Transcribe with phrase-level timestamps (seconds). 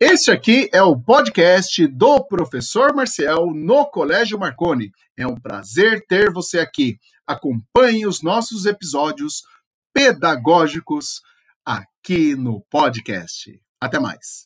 [0.00, 4.92] Este aqui é o podcast do professor Marcel no Colégio Marconi.
[5.16, 7.00] É um prazer ter você aqui.
[7.26, 9.42] Acompanhe os nossos episódios
[9.92, 11.20] pedagógicos
[11.66, 13.60] aqui no podcast.
[13.80, 14.36] Até mais.